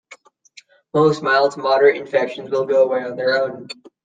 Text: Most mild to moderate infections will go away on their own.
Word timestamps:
Most 0.95 1.21
mild 1.21 1.51
to 1.51 1.59
moderate 1.59 1.95
infections 1.95 2.49
will 2.49 2.65
go 2.65 2.85
away 2.85 3.03
on 3.03 3.15
their 3.15 3.39
own. 3.39 3.67